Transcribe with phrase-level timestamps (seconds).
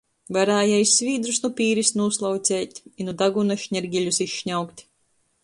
[0.35, 4.85] Varēja i svīdrus nu pīris nūslaucēt, i nu daguna šnergeļus izšņaukt.